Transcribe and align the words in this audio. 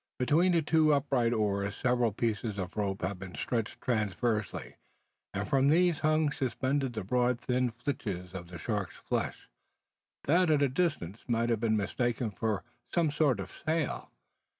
Between 0.17 0.53
the 0.53 0.63
two 0.63 0.93
upright 0.95 1.31
oars 1.31 1.75
several 1.75 2.11
pieces 2.11 2.57
of 2.57 2.75
rope 2.75 3.03
had 3.03 3.19
been 3.19 3.35
stretched 3.35 3.79
transversely, 3.81 4.77
and 5.31 5.47
from 5.47 5.67
these 5.69 5.99
hung 5.99 6.31
suspended 6.31 6.93
the 6.93 7.03
broad 7.03 7.39
thin 7.39 7.69
flitches 7.69 8.33
of 8.33 8.47
the 8.47 8.57
shark's 8.57 8.95
flesh, 8.95 9.47
that 10.23 10.49
at 10.49 10.63
a 10.63 10.69
distance 10.69 11.23
might 11.27 11.51
have 11.51 11.59
been 11.59 11.77
mistaken 11.77 12.31
for 12.31 12.63
some 12.91 13.11
sort 13.11 13.39
of 13.39 13.51
a 13.51 13.63
sail. 13.69 14.11